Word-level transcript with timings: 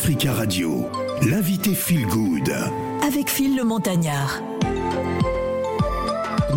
Africa 0.00 0.32
Radio, 0.32 0.86
l'invité 1.28 1.74
Feel 1.74 2.06
Good. 2.06 2.54
Avec 3.04 3.28
Phil 3.28 3.56
le 3.56 3.64
Montagnard. 3.64 4.40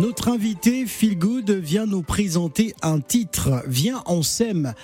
Notre 0.00 0.28
invité 0.28 0.86
Feel 0.86 1.18
Good 1.18 1.50
vient 1.50 1.86
nous 1.86 2.02
présenter 2.02 2.72
un 2.82 3.00
titre, 3.00 3.64
Viens 3.66 4.04
on 4.06 4.22
s'aime. 4.22 4.74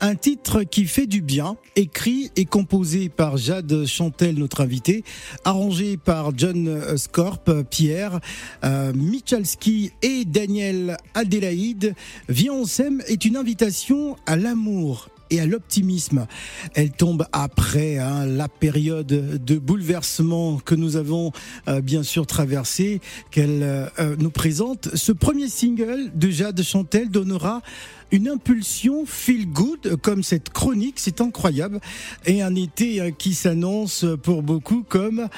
Un 0.00 0.16
titre 0.16 0.64
qui 0.64 0.86
fait 0.86 1.06
du 1.06 1.20
bien, 1.20 1.56
écrit 1.76 2.32
et 2.34 2.44
composé 2.44 3.08
par 3.08 3.36
Jade 3.36 3.86
Chantel, 3.86 4.34
notre 4.34 4.62
invité, 4.62 5.04
arrangé 5.44 5.96
par 5.96 6.36
John 6.36 6.96
Scorp, 6.96 7.48
Pierre, 7.70 8.18
euh, 8.64 8.92
Michalski 8.94 9.92
et 10.02 10.24
Daniel 10.24 10.96
Adélaïde. 11.14 11.94
Viens 12.28 12.52
on 12.52 12.64
s'aime 12.64 13.00
est 13.06 13.24
une 13.24 13.36
invitation 13.36 14.16
à 14.26 14.34
l'amour 14.34 15.08
et 15.30 15.40
à 15.40 15.46
l'optimisme. 15.46 16.26
Elle 16.74 16.90
tombe 16.90 17.26
après 17.32 17.98
hein, 17.98 18.26
la 18.26 18.48
période 18.48 19.06
de 19.06 19.58
bouleversement 19.58 20.58
que 20.58 20.74
nous 20.74 20.96
avons 20.96 21.32
euh, 21.68 21.80
bien 21.80 22.02
sûr 22.02 22.26
traversée, 22.26 23.00
qu'elle 23.30 23.62
euh, 23.62 24.16
nous 24.18 24.30
présente. 24.30 24.94
Ce 24.94 25.12
premier 25.12 25.48
single 25.48 26.10
de 26.14 26.30
Jade 26.30 26.62
Chantel 26.62 27.10
donnera 27.10 27.62
une 28.10 28.28
impulsion 28.28 29.04
feel 29.04 29.46
good 29.46 29.96
comme 30.02 30.22
cette 30.22 30.48
chronique, 30.50 30.94
c'est 30.98 31.20
incroyable, 31.20 31.80
et 32.24 32.42
un 32.42 32.54
été 32.54 33.00
euh, 33.00 33.10
qui 33.10 33.34
s'annonce 33.34 34.06
pour 34.22 34.42
beaucoup 34.42 34.82
comme 34.82 35.28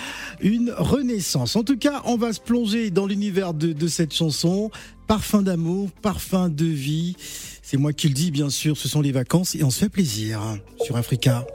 une 0.41 0.73
renaissance. 0.77 1.57
En 1.57 1.65
tout 1.65 1.79
cas, 1.79 2.03
on 2.05 2.17
va 2.17 2.33
se 2.33 2.41
plonger 2.41 2.91
dans 2.91 3.07
l'univers 3.07 3.55
de, 3.55 3.73
de 3.73 3.89
cette 3.89 4.15
chanson. 4.15 4.70
Parfum 5.07 5.43
d'amour, 5.43 5.91
parfum 6.03 6.48
de 6.48 6.67
vie. 6.67 7.17
C'est 7.70 7.77
moi 7.77 7.92
qui 7.92 8.09
le 8.09 8.15
dis, 8.15 8.33
bien 8.33 8.51
sûr, 8.51 8.77
ce 8.77 8.88
sont 8.88 9.01
les 9.01 9.12
vacances 9.12 9.55
et 9.55 9.62
on 9.62 9.70
se 9.70 9.78
fait 9.78 9.88
plaisir 9.88 10.41
sur 10.83 10.97
Africa. 10.97 11.47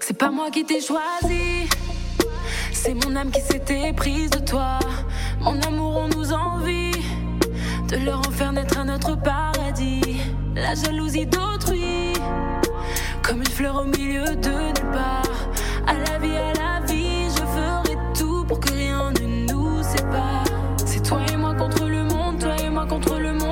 C'est 0.00 0.18
pas 0.18 0.30
moi 0.30 0.50
qui 0.50 0.66
t'ai 0.66 0.82
choisi, 0.82 1.66
c'est 2.74 2.92
mon 2.92 3.16
âme 3.16 3.30
qui 3.30 3.40
s'était 3.40 3.94
prise 3.94 4.28
de 4.28 4.40
toi. 4.40 4.78
Mon 5.40 5.58
amour, 5.62 5.96
on 5.96 6.08
nous 6.08 6.34
envie 6.34 6.92
de 7.88 8.04
leur 8.04 8.18
en 8.18 8.30
faire 8.32 8.52
naître 8.52 8.76
un 8.76 8.94
autre 8.94 9.16
paradis. 9.16 10.02
La 10.54 10.74
jalousie 10.74 11.24
d'autrui, 11.24 12.12
comme 13.22 13.38
une 13.38 13.46
fleur 13.46 13.76
au 13.76 13.84
milieu 13.84 14.26
de 14.26 14.50
nulle 14.50 14.92
part. 14.92 15.22
À 15.86 15.94
la 15.94 16.18
vie, 16.18 16.36
à 16.36 16.52
la 16.52 16.80
vie, 16.80 16.81
C'est 20.84 21.02
toi 21.02 21.20
et 21.32 21.36
moi 21.36 21.54
contre 21.54 21.86
le 21.88 22.04
monde, 22.04 22.38
toi 22.38 22.56
et 22.62 22.68
moi 22.68 22.86
contre 22.86 23.18
le 23.18 23.32
monde. 23.32 23.51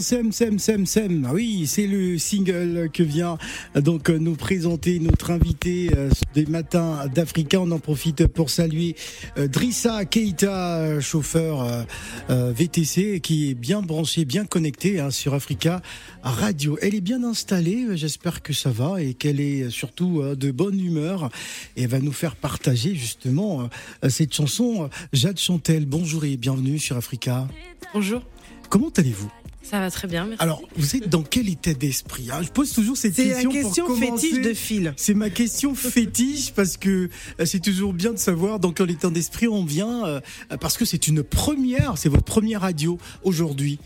S'aime, 0.00 0.32
s'aime, 0.32 0.58
s'aime, 0.58 0.86
s'aime. 0.86 1.26
Ah 1.28 1.32
Oui, 1.32 1.66
c'est 1.66 1.86
le 1.86 2.18
single 2.18 2.90
que 2.92 3.02
vient 3.02 3.38
euh, 3.76 3.80
donc 3.80 4.10
euh, 4.10 4.18
nous 4.18 4.34
présenter 4.34 4.98
notre 5.00 5.30
invité 5.30 5.90
euh, 5.96 6.10
des 6.34 6.46
matins 6.46 7.06
d'Africa. 7.14 7.60
On 7.60 7.70
en 7.70 7.78
profite 7.78 8.26
pour 8.26 8.50
saluer 8.50 8.96
Drissa 9.36 10.04
Keita, 10.04 11.00
chauffeur 11.00 11.86
VTC, 12.28 13.20
qui 13.20 13.50
est 13.50 13.54
bien 13.54 13.82
branché, 13.82 14.24
bien 14.24 14.44
connecté 14.44 15.00
hein, 15.00 15.10
sur 15.10 15.34
Africa 15.34 15.82
Radio. 16.22 16.78
Elle 16.82 16.94
est 16.94 17.00
bien 17.00 17.24
installée, 17.24 17.86
j'espère 17.96 18.42
que 18.42 18.52
ça 18.52 18.70
va 18.70 19.02
et 19.02 19.14
qu'elle 19.14 19.40
est 19.40 19.70
surtout 19.70 20.22
de 20.34 20.50
bonne 20.50 20.80
humeur 20.80 21.30
et 21.76 21.82
elle 21.82 21.90
va 21.90 22.00
nous 22.00 22.12
faire 22.12 22.36
partager 22.36 22.94
justement 22.94 23.68
cette 24.08 24.34
chanson. 24.34 24.90
Jade 25.12 25.38
Chantel, 25.38 25.86
bonjour 25.86 26.24
et 26.24 26.36
bienvenue 26.36 26.78
sur 26.78 26.96
Africa. 26.96 27.48
Bonjour, 27.94 28.22
Comment 28.68 28.90
allez-vous? 28.96 29.45
Ça 29.68 29.80
va 29.80 29.90
très 29.90 30.06
bien, 30.08 30.24
merci. 30.26 30.42
alors, 30.42 30.62
vous 30.76 30.96
êtes 30.96 31.08
dans 31.08 31.22
quel 31.22 31.48
état 31.48 31.74
d'esprit 31.74 32.28
hein? 32.30 32.40
Je 32.42 32.48
pose 32.48 32.72
toujours 32.72 32.96
cette 32.96 33.14
C'est 33.14 33.28
la 33.28 33.34
question. 33.34 33.50
question 33.50 33.86
pour 33.86 33.98
fétiche 33.98 34.40
de 34.40 34.54
fil. 34.54 34.94
C'est 34.96 35.14
ma 35.14 35.30
question 35.30 35.74
fétiche 35.74 36.52
parce 36.52 36.76
que 36.76 37.08
euh, 37.40 37.44
c'est 37.44 37.60
toujours 37.60 37.92
bien 37.92 38.12
de 38.12 38.18
savoir 38.18 38.60
dans 38.60 38.72
quel 38.72 38.90
état 38.90 39.10
d'esprit 39.10 39.48
on 39.48 39.64
vient 39.64 40.06
euh, 40.06 40.20
parce 40.60 40.76
que 40.76 40.84
c'est 40.84 41.08
une 41.08 41.22
première, 41.22 41.98
c'est 41.98 42.08
votre 42.08 42.24
première 42.24 42.60
radio 42.62 42.98
aujourd'hui. 43.24 43.78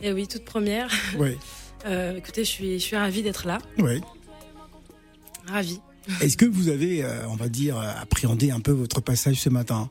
Et 0.00 0.12
oui, 0.12 0.26
toute 0.26 0.44
première. 0.44 0.88
Ouais, 1.18 1.36
Euh, 1.86 2.16
écoutez, 2.16 2.44
je 2.44 2.50
suis, 2.50 2.72
je 2.78 2.84
suis 2.84 2.96
ravie 2.96 3.22
d'être 3.22 3.46
là, 3.46 3.58
ouais. 3.78 4.00
ravie. 5.46 5.80
Est-ce 6.20 6.36
que 6.36 6.44
vous 6.46 6.68
avez, 6.68 7.02
euh, 7.04 7.28
on 7.28 7.36
va 7.36 7.48
dire, 7.48 7.76
euh, 7.78 7.90
appréhendé 8.00 8.50
un 8.50 8.60
peu 8.60 8.72
votre 8.72 9.00
passage 9.00 9.40
ce 9.40 9.48
matin? 9.48 9.90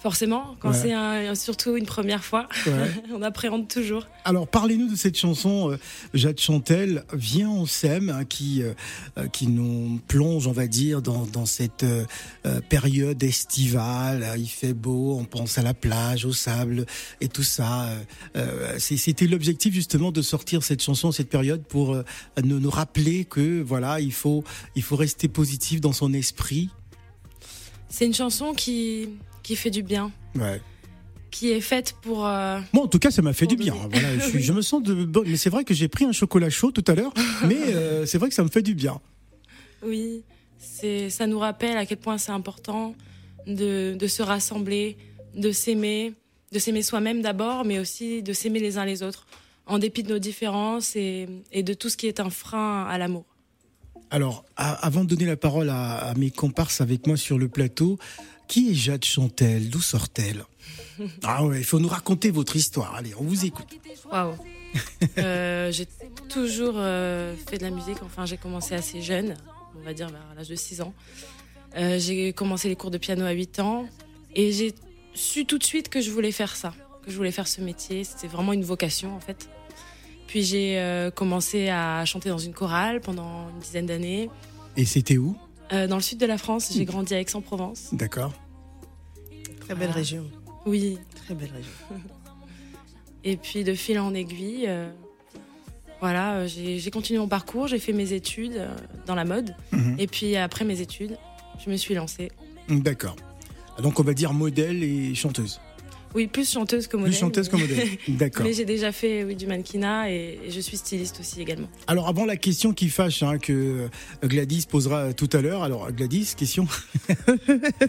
Forcément, 0.00 0.56
quand 0.60 0.70
Ouais. 0.70 0.78
c'est 0.80 0.92
un- 0.92 1.34
surtout 1.34 1.76
une 1.76 1.84
première 1.84 2.22
fois, 2.22 2.48
Ouais. 2.66 2.72
on 3.12 3.20
appréhende 3.22 3.66
toujours. 3.66 4.06
Alors 4.24 4.46
parlez-nous 4.46 4.88
de 4.88 4.94
cette 4.96 5.18
chanson, 5.18 5.72
euh, 5.72 5.76
Jade 6.14 6.38
Chantel, 6.38 7.04
Viens 7.12 7.50
on 7.50 7.66
s'aime, 7.66 8.08
hein, 8.08 8.24
qui 8.24 8.62
euh, 8.62 8.74
euh, 9.18 9.26
qui 9.26 9.48
nous 9.48 10.00
plonge, 10.06 10.46
on 10.46 10.52
va 10.52 10.68
dire, 10.68 11.02
dans, 11.02 11.26
dans 11.26 11.46
cette 11.46 11.82
euh, 11.82 12.04
période 12.68 13.20
estivale. 13.24 14.24
Il 14.38 14.46
fait 14.48 14.72
beau, 14.72 15.16
on 15.18 15.24
pense 15.24 15.58
à 15.58 15.62
la 15.62 15.74
plage, 15.74 16.24
au 16.24 16.32
sable 16.32 16.86
et 17.20 17.26
tout 17.28 17.42
ça. 17.42 17.88
Euh, 18.36 18.78
C'était 18.78 19.26
l'objectif 19.26 19.74
justement 19.74 20.12
de 20.12 20.22
sortir 20.22 20.62
cette 20.62 20.82
chanson, 20.82 21.10
cette 21.10 21.28
période, 21.28 21.64
pour 21.64 21.96
nous, 22.44 22.60
nous 22.60 22.70
rappeler 22.70 23.24
que 23.24 23.60
voilà, 23.62 23.98
il 24.00 24.12
faut 24.12 24.44
il 24.76 24.82
faut 24.82 24.96
rester 24.96 25.26
positif 25.26 25.80
dans 25.80 25.92
son 25.92 26.12
esprit. 26.12 26.70
C'est 27.88 28.04
une 28.06 28.14
chanson 28.14 28.52
qui, 28.52 29.08
qui 29.48 29.56
fait 29.56 29.70
du 29.70 29.82
bien, 29.82 30.12
Ouais. 30.34 30.60
qui 31.30 31.50
est 31.52 31.62
faite 31.62 31.94
pour... 32.02 32.26
euh, 32.26 32.60
Moi, 32.74 32.84
en 32.84 32.86
tout 32.88 32.98
cas, 32.98 33.10
ça 33.10 33.22
m'a 33.22 33.32
fait 33.32 33.46
du 33.46 33.56
bien. 33.56 33.74
Voilà, 33.90 34.18
je, 34.18 34.24
suis- 34.28 34.42
je 34.48 34.52
me 34.52 34.60
sens 34.60 34.82
de 34.82 34.92
bonne. 35.06 35.26
Mais 35.26 35.38
c'est 35.38 35.48
vrai 35.48 35.64
que 35.64 35.72
j'ai 35.72 35.88
pris 35.88 36.04
un 36.04 36.12
chocolat 36.12 36.50
chaud 36.50 36.70
tout 36.70 36.84
à 36.86 36.94
l'heure, 36.94 37.14
mais 37.46 37.56
euh, 37.74 38.04
c'est 38.04 38.18
vrai 38.18 38.28
que 38.28 38.34
ça 38.34 38.44
me 38.44 38.50
fait 38.50 38.60
du 38.62 38.74
bien. 38.74 39.00
oui, 39.82 40.22
c'est, 40.58 41.08
ça 41.08 41.26
nous 41.26 41.38
rappelle 41.38 41.76
à 41.78 41.86
quel 41.86 41.96
point 41.98 42.18
c'est 42.18 42.32
important 42.32 42.94
de, 43.46 43.96
de 43.98 44.06
se 44.06 44.22
rassembler, 44.22 44.96
de 45.34 45.50
s'aimer, 45.50 46.12
de 46.52 46.58
s'aimer 46.58 46.82
soi-même 46.82 47.22
d'abord, 47.22 47.64
mais 47.64 47.78
aussi 47.78 48.22
de 48.22 48.32
s'aimer 48.34 48.58
les 48.60 48.76
uns 48.76 48.84
les 48.84 49.02
autres, 49.02 49.26
en 49.66 49.78
dépit 49.78 50.02
de 50.02 50.10
nos 50.12 50.18
différences 50.18 50.94
et, 50.94 51.26
et 51.52 51.62
de 51.62 51.72
tout 51.74 51.88
ce 51.88 51.96
qui 51.96 52.06
est 52.06 52.20
un 52.20 52.28
frein 52.30 52.84
à 52.84 52.98
l'amour. 52.98 53.24
Alors, 54.10 54.44
a- 54.56 54.74
avant 54.86 55.04
de 55.04 55.08
donner 55.14 55.26
la 55.26 55.36
parole 55.36 55.68
à, 55.70 55.94
à 56.10 56.14
mes 56.14 56.30
comparses 56.30 56.80
avec 56.82 57.06
moi 57.06 57.16
sur 57.16 57.38
le 57.38 57.48
plateau, 57.48 57.98
Qui 58.48 58.70
est 58.70 58.74
Jade 58.74 59.04
Chantel? 59.04 59.68
D'où 59.70 59.80
sort-elle? 59.80 60.44
Ah 61.22 61.44
ouais, 61.44 61.58
il 61.58 61.64
faut 61.64 61.78
nous 61.78 61.88
raconter 61.88 62.32
votre 62.32 62.56
histoire. 62.56 62.96
Allez, 62.96 63.12
on 63.20 63.22
vous 63.22 63.44
écoute. 63.44 63.68
Waouh. 64.10 64.34
Euh, 65.16 65.72
j'ai 65.72 65.86
toujours 66.28 66.74
euh, 66.76 67.34
fait 67.48 67.56
de 67.56 67.62
la 67.62 67.70
musique. 67.70 68.02
Enfin, 68.02 68.26
j'ai 68.26 68.36
commencé 68.36 68.74
assez 68.74 69.00
jeune, 69.00 69.36
on 69.76 69.84
va 69.84 69.94
dire 69.94 70.08
vers 70.08 70.34
l'âge 70.36 70.48
de 70.48 70.56
6 70.56 70.82
ans. 70.82 70.92
Euh, 71.76 71.98
j'ai 71.98 72.32
commencé 72.32 72.68
les 72.68 72.76
cours 72.76 72.90
de 72.90 72.98
piano 72.98 73.24
à 73.24 73.30
8 73.30 73.60
ans 73.60 73.86
et 74.34 74.52
j'ai 74.52 74.74
su 75.14 75.46
tout 75.46 75.56
de 75.58 75.64
suite 75.64 75.88
que 75.88 76.00
je 76.00 76.10
voulais 76.10 76.32
faire 76.32 76.54
ça, 76.54 76.74
que 77.02 77.10
je 77.10 77.16
voulais 77.16 77.32
faire 77.32 77.48
ce 77.48 77.60
métier. 77.60 78.04
C'était 78.04 78.26
vraiment 78.26 78.52
une 78.52 78.64
vocation 78.64 79.14
en 79.16 79.20
fait. 79.20 79.48
Puis 80.26 80.42
j'ai 80.42 80.78
euh, 80.78 81.10
commencé 81.10 81.70
à 81.70 82.04
chanter 82.04 82.28
dans 82.28 82.38
une 82.38 82.52
chorale 82.52 83.00
pendant 83.00 83.48
une 83.48 83.60
dizaine 83.60 83.86
d'années. 83.86 84.30
Et 84.76 84.84
c'était 84.84 85.16
où? 85.16 85.36
Euh, 85.72 85.86
dans 85.86 85.96
le 85.96 86.02
sud 86.02 86.18
de 86.18 86.26
la 86.26 86.38
France, 86.38 86.70
j'ai 86.74 86.84
grandi 86.84 87.14
à 87.14 87.20
Aix-en-Provence. 87.20 87.90
D'accord. 87.92 88.32
Très 89.60 89.74
belle 89.74 89.88
Voilà. 89.88 89.92
région. 89.92 90.24
Oui. 90.66 90.98
Très 91.24 91.34
belle 91.34 91.50
région. 91.52 91.70
Et 93.24 93.36
puis 93.36 93.64
de 93.64 93.74
fil 93.74 93.98
en 93.98 94.14
aiguille, 94.14 94.64
euh, 94.68 94.90
voilà, 96.00 96.36
euh, 96.36 96.46
j'ai 96.46 96.78
j'ai 96.78 96.90
continué 96.90 97.18
mon 97.18 97.28
parcours, 97.28 97.66
j'ai 97.66 97.78
fait 97.78 97.92
mes 97.92 98.12
études 98.12 98.66
dans 99.06 99.14
la 99.14 99.24
mode. 99.24 99.54
Mhm. 99.72 99.96
Et 99.98 100.06
puis 100.06 100.36
après 100.36 100.64
mes 100.64 100.80
études, 100.80 101.18
je 101.64 101.68
me 101.70 101.76
suis 101.76 101.94
lancée. 101.94 102.30
D'accord. 102.68 103.16
Donc 103.82 104.00
on 104.00 104.02
va 104.04 104.14
dire 104.14 104.32
modèle 104.32 104.82
et 104.82 105.14
chanteuse. 105.14 105.60
Oui, 106.14 106.26
plus 106.26 106.50
chanteuse 106.50 106.86
que 106.86 106.96
modèle. 106.96 107.12
Plus 107.12 107.20
chanteuse 107.20 107.48
que 107.48 107.56
mais- 107.56 107.62
modèle. 107.62 107.88
D'accord. 108.08 108.44
Mais 108.44 108.52
j'ai 108.52 108.64
déjà 108.64 108.92
fait 108.92 109.24
oui, 109.24 109.36
du 109.36 109.46
mannequinat 109.46 110.10
et, 110.10 110.38
je 110.48 110.60
suis 110.60 110.76
styliste 110.76 111.18
aussi 111.20 111.40
également. 111.40 111.68
Alors 111.86 112.08
avant 112.08 112.24
la 112.24 112.36
question 112.36 112.72
qui 112.72 112.88
fâche 112.88 113.22
hein, 113.22 113.38
que 113.38 113.88
Gladys 114.24 114.64
posera 114.68 115.12
tout 115.12 115.28
à 115.32 115.40
l'heure. 115.40 115.62
Alors 115.62 115.92
Gladys, 115.92 116.32
question? 116.36 116.66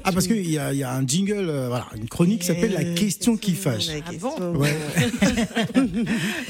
ah 0.03 0.11
parce 0.11 0.27
qu'il 0.27 0.49
y 0.49 0.57
a, 0.57 0.73
il 0.73 0.79
y 0.79 0.83
a 0.83 0.93
un 0.93 1.05
jingle, 1.07 1.47
euh, 1.49 1.67
voilà, 1.69 1.87
une 1.95 2.07
chronique 2.09 2.41
qui 2.41 2.47
s'appelle 2.47 2.73
la 2.73 2.83
question 2.83 3.37
qui 3.37 3.53
fâche. 3.53 3.87
La 3.87 3.93
Ah 4.05 4.11
question. 4.11 4.51
bon? 4.51 4.59
Ouais. 4.59 4.75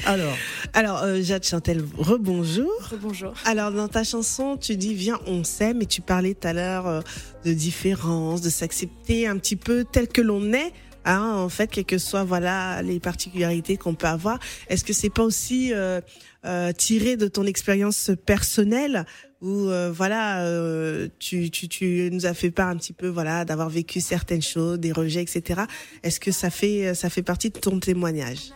Alors, 0.06 0.36
Alors, 0.72 1.02
euh, 1.02 1.22
Jade 1.22 1.44
Chantel, 1.44 1.84
rebonjour. 1.96 2.70
Bonjour. 3.00 3.32
Alors, 3.44 3.72
dans 3.72 3.88
ta 3.88 4.04
chanson, 4.04 4.56
tu 4.56 4.76
dis 4.76 4.94
Viens, 4.94 5.18
on 5.26 5.44
s'aime, 5.44 5.82
et 5.82 5.86
tu 5.86 6.00
parlais 6.00 6.34
tout 6.34 6.48
à 6.48 6.52
l'heure 6.52 6.86
euh, 6.86 7.00
de 7.44 7.52
différence, 7.52 8.40
de 8.40 8.50
s'accepter 8.50 9.26
un 9.26 9.38
petit 9.38 9.56
peu 9.56 9.84
tel 9.90 10.08
que 10.08 10.20
l'on 10.20 10.52
est. 10.52 10.72
Hein, 11.04 11.32
en 11.36 11.48
fait, 11.48 11.68
quelles 11.68 11.84
que 11.86 11.98
soient 11.98 12.24
voilà 12.24 12.82
les 12.82 13.00
particularités 13.00 13.76
qu'on 13.76 13.94
peut 13.94 14.06
avoir, 14.06 14.38
est-ce 14.68 14.84
que 14.84 14.92
c'est 14.92 15.08
pas 15.10 15.22
aussi 15.22 15.72
euh, 15.72 16.00
euh, 16.44 16.72
tiré 16.72 17.16
de 17.16 17.26
ton 17.26 17.44
expérience 17.46 18.10
personnelle 18.26 19.06
où 19.40 19.68
euh, 19.70 19.90
voilà 19.90 20.44
euh, 20.44 21.08
tu, 21.18 21.50
tu 21.50 21.68
tu 21.68 22.10
nous 22.12 22.26
as 22.26 22.34
fait 22.34 22.50
part 22.50 22.68
un 22.68 22.76
petit 22.76 22.92
peu 22.92 23.08
voilà 23.08 23.46
d'avoir 23.46 23.70
vécu 23.70 24.00
certaines 24.02 24.42
choses, 24.42 24.78
des 24.78 24.92
rejets, 24.92 25.22
etc. 25.22 25.62
Est-ce 26.02 26.20
que 26.20 26.32
ça 26.32 26.50
fait 26.50 26.94
ça 26.94 27.08
fait 27.08 27.22
partie 27.22 27.48
de 27.48 27.58
ton 27.58 27.80
témoignage? 27.80 28.50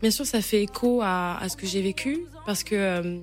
Bien 0.00 0.10
sûr, 0.10 0.24
ça 0.24 0.40
fait 0.40 0.62
écho 0.62 1.00
à, 1.02 1.36
à 1.38 1.48
ce 1.50 1.56
que 1.56 1.66
j'ai 1.66 1.82
vécu 1.82 2.20
parce 2.46 2.64
que 2.64 2.74
euh, 2.76 3.18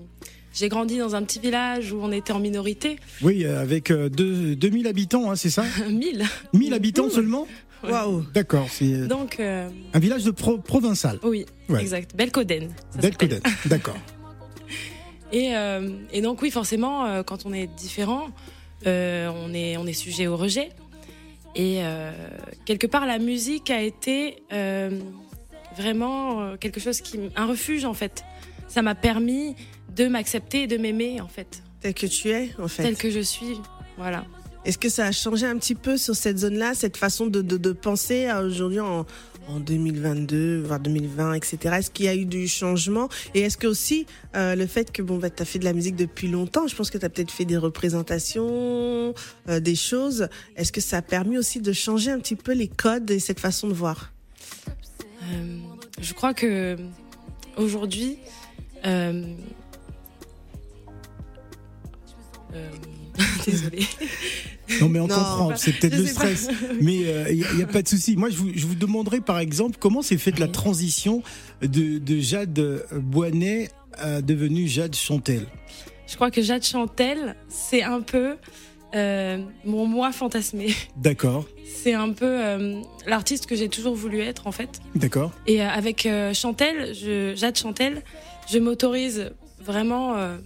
j'ai 0.53 0.69
grandi 0.69 0.97
dans 0.99 1.15
un 1.15 1.23
petit 1.23 1.39
village 1.39 1.91
où 1.91 1.99
on 2.01 2.11
était 2.11 2.31
en 2.33 2.39
minorité, 2.39 2.97
oui, 3.21 3.43
euh, 3.45 3.61
avec 3.61 3.91
euh, 3.91 4.07
deux- 4.09 4.55
2000 4.55 4.87
habitants, 4.87 5.31
hein, 5.31 5.35
c'est 5.35 5.49
ça? 5.49 5.65
1000. 5.89 6.23
1000 6.53 6.73
habitants 6.73 7.09
seulement? 7.09 7.47
Waouh 7.91 8.25
D'accord, 8.33 8.67
c'est 8.69 8.93
euh, 8.93 9.07
Donc, 9.07 9.39
euh, 9.39 9.69
un 9.93 9.99
village 9.99 10.23
de 10.23 10.31
pro- 10.31 10.57
provincial. 10.57 11.19
oui, 11.23 11.45
Ouais. 11.69 11.81
exact. 11.81 12.15
Belcoden. 12.15 12.71
Belcoden. 13.01 13.39
D'accord. 13.65 13.97
Et, 15.31 15.55
euh, 15.55 15.89
et 16.13 16.21
donc, 16.21 16.41
oui, 16.41 16.51
forcément, 16.51 17.05
euh, 17.05 17.23
quand 17.23 17.45
on 17.45 17.51
est 17.53 17.67
différent, 17.75 18.27
euh, 18.85 19.29
on, 19.35 19.53
est, 19.53 19.75
on 19.75 19.85
est 19.87 19.93
sujet 19.93 20.27
au 20.27 20.37
rejet. 20.37 20.69
Et 21.55 21.79
euh, 21.83 22.11
quelque 22.65 22.85
part, 22.87 23.05
la 23.05 23.17
musique 23.17 23.69
a 23.71 23.81
été 23.81 24.43
euh, 24.53 24.91
vraiment 25.75 26.41
euh, 26.41 26.57
quelque 26.57 26.79
chose 26.79 27.01
qui. 27.01 27.19
un 27.35 27.47
refuge, 27.47 27.85
en 27.85 27.93
fait. 27.93 28.23
Ça 28.67 28.81
m'a 28.81 28.93
permis 28.95 29.55
de 29.95 30.07
m'accepter 30.07 30.63
et 30.63 30.67
de 30.67 30.77
m'aimer, 30.77 31.19
en 31.21 31.27
fait, 31.27 31.63
tel 31.81 31.93
que 31.93 32.05
tu 32.05 32.29
es 32.29 32.51
en 32.59 32.67
fait. 32.67 32.83
tel 32.83 32.95
que 32.95 33.09
je 33.09 33.19
suis. 33.21 33.57
Voilà. 33.97 34.25
Est-ce 34.65 34.77
que 34.77 34.89
ça 34.89 35.05
a 35.05 35.11
changé 35.11 35.45
un 35.45 35.57
petit 35.57 35.75
peu 35.75 35.97
sur 35.97 36.15
cette 36.15 36.39
zone-là, 36.39 36.73
cette 36.73 36.97
façon 36.97 37.27
de, 37.27 37.71
penser 37.71 38.27
aujourd'hui 38.33 38.79
en, 38.79 39.05
en 39.47 39.59
2022, 39.59 40.63
voire 40.63 40.79
2020, 40.79 41.33
etc. 41.33 41.75
Est-ce 41.77 41.91
qu'il 41.91 42.05
y 42.05 42.07
a 42.07 42.15
eu 42.15 42.25
du 42.25 42.47
changement? 42.47 43.09
Et 43.33 43.41
est-ce 43.41 43.57
que 43.57 43.67
aussi 43.67 44.05
euh, 44.35 44.55
le 44.55 44.65
fait 44.65 44.91
que 44.91 45.01
bon, 45.01 45.17
bah, 45.17 45.29
tu 45.29 45.41
as 45.41 45.45
fait 45.45 45.59
de 45.59 45.65
la 45.65 45.73
musique 45.73 45.95
depuis 45.95 46.27
longtemps, 46.27 46.67
je 46.67 46.75
pense 46.75 46.89
que 46.89 46.97
tu 46.97 47.05
as 47.05 47.09
peut-être 47.09 47.31
fait 47.31 47.45
des 47.45 47.57
représentations, 47.57 49.13
euh, 49.49 49.59
des 49.59 49.75
choses, 49.75 50.27
est-ce 50.55 50.71
que 50.71 50.81
ça 50.81 50.97
a 50.97 51.01
permis 51.01 51.37
aussi 51.37 51.61
de 51.61 51.73
changer 51.73 52.11
un 52.11 52.19
petit 52.19 52.35
peu 52.35 52.53
les 52.53 52.67
codes 52.67 53.09
et 53.11 53.19
cette 53.19 53.39
façon 53.39 53.67
de 53.67 53.73
voir? 53.73 54.11
Euh, 55.23 55.57
je 56.01 56.13
crois 56.13 56.33
que 56.33 56.77
aujourd'hui, 57.57 58.17
désolée. 63.45 63.85
Non 64.81 64.89
mais 64.89 64.99
on 64.99 65.07
Non, 65.07 65.15
comprend, 65.15 65.55
c'est 65.55 65.73
peut-être 65.73 65.93
je 65.95 65.99
le 66.01 66.03
pas. 66.05 66.11
stress, 66.11 66.49
mais 66.81 66.95
il 67.31 67.45
n'y 67.55 67.63
a, 67.63 67.67
pas 67.67 67.81
de 67.81 67.87
souci. 67.87 68.15
Moi, 68.17 68.29
je 68.29 68.37
vous, 68.37 68.49
je 68.55 68.65
vous 68.65 68.75
demanderai 68.75 69.21
par 69.21 69.39
exemple 69.39 69.77
comment 69.79 70.01
s'est 70.01 70.17
faite 70.17 70.39
la 70.39 70.47
transition 70.47 71.21
de, 71.61 71.97
de 71.99 72.19
Jade 72.19 72.83
Boinet 72.93 73.69
à 73.93 74.21
devenue 74.21 74.67
Jade 74.67 74.95
Chantel? 74.95 75.45
Je 76.07 76.15
crois 76.15 76.31
que 76.31 76.41
Jade 76.41 76.63
Chantel, 76.63 77.35
c'est 77.47 77.83
un 77.83 78.01
peu 78.01 78.35
euh, 78.95 79.39
mon 79.65 79.85
moi 79.85 80.11
fantasmé. 80.11 80.73
D'accord, 80.97 81.45
C'est 81.83 81.93
un 81.93 82.11
peu 82.11 82.25
euh, 82.25 82.81
l'artiste 83.07 83.45
que 83.47 83.55
j'ai 83.55 83.69
toujours 83.69 83.95
voulu 83.95 84.19
être 84.21 84.47
en 84.47 84.51
fait. 84.51 84.79
d'accord. 84.95 85.31
Et 85.47 85.61
euh, 85.61 85.67
avec 85.69 86.05
euh, 86.05 86.33
Chantel, 86.33 86.93
je, 86.93 87.33
Jade 87.35 87.57
Chantel, 87.57 88.03
je 88.51 88.57
m'autorise 88.59 89.31
vraiment 89.59 90.15
euh, 90.15 90.37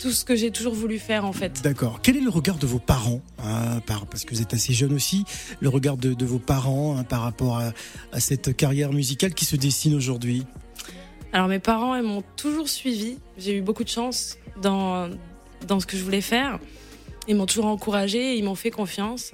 tout 0.00 0.10
ce 0.10 0.24
que 0.24 0.36
j'ai 0.36 0.50
toujours 0.50 0.74
voulu 0.74 0.98
faire 0.98 1.24
en 1.24 1.32
fait. 1.32 1.62
D'accord. 1.62 2.00
Quel 2.02 2.16
est 2.16 2.20
le 2.20 2.30
regard 2.30 2.56
de 2.56 2.66
vos 2.66 2.78
parents 2.78 3.20
hein, 3.42 3.80
par, 3.86 4.06
Parce 4.06 4.24
que 4.24 4.34
vous 4.34 4.42
êtes 4.42 4.54
assez 4.54 4.72
jeune 4.72 4.92
aussi, 4.92 5.24
le 5.60 5.68
regard 5.68 5.96
de, 5.96 6.14
de 6.14 6.26
vos 6.26 6.38
parents 6.38 6.96
hein, 6.96 7.04
par 7.04 7.22
rapport 7.22 7.58
à, 7.58 7.72
à 8.12 8.20
cette 8.20 8.56
carrière 8.56 8.92
musicale 8.92 9.34
qui 9.34 9.44
se 9.44 9.56
dessine 9.56 9.94
aujourd'hui? 9.94 10.44
Alors 11.32 11.48
mes 11.48 11.58
parents, 11.58 11.94
ils 11.94 12.02
m'ont 12.02 12.22
toujours 12.36 12.68
suivi. 12.68 13.18
J'ai 13.36 13.56
eu 13.56 13.60
beaucoup 13.60 13.84
de 13.84 13.88
chance 13.88 14.38
dans, 14.62 15.10
dans 15.66 15.80
ce 15.80 15.86
que 15.86 15.96
je 15.96 16.02
voulais 16.02 16.22
faire. 16.22 16.58
Ils 17.26 17.36
m'ont 17.36 17.46
toujours 17.46 17.66
encouragé, 17.66 18.36
ils 18.36 18.44
m'ont 18.44 18.54
fait 18.54 18.70
confiance. 18.70 19.32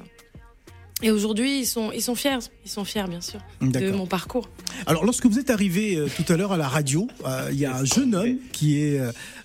Et 1.05 1.11
aujourd'hui, 1.11 1.61
ils 1.61 1.67
sont, 1.67 1.93
ils 1.93 2.01
sont 2.03 2.15
fiers. 2.15 2.39
Ils 2.65 2.71
sont 2.71 2.85
fiers, 2.85 3.05
bien 3.09 3.21
sûr, 3.21 3.39
de 3.61 3.91
mon 3.93 4.07
parcours. 4.07 4.49
Alors, 4.87 5.05
lorsque 5.05 5.27
vous 5.27 5.39
êtes 5.39 5.51
arrivé 5.51 5.97
euh, 5.97 6.07
tout 6.17 6.31
à 6.33 6.37
l'heure 6.37 6.53
à 6.53 6.57
la 6.57 6.67
radio, 6.67 7.07
euh, 7.27 7.51
il 7.53 7.59
y 7.59 7.67
a 7.67 7.77
un 7.77 7.85
jeune 7.85 8.15
homme 8.15 8.37
qui 8.53 8.81
est 8.81 8.99